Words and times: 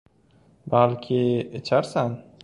Balki 0.71 1.19
icharsan? 1.59 2.17